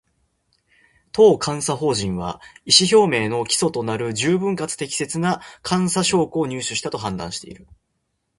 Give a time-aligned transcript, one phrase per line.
[1.11, 7.67] 当監査法人は、意見表明の基礎となる十分かつ適切な監査証拠を入手したと判断している